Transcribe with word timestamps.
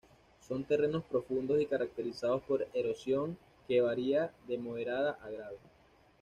Son 0.47 0.63
terrenos 0.63 1.03
profundos 1.03 1.61
y 1.61 1.67
caracterizados 1.67 2.41
por 2.45 2.67
erosión 2.73 3.37
que 3.67 3.81
varía 3.81 4.31
de 4.47 4.57
moderada 4.57 5.19
a 5.21 5.29
grave. 5.29 5.59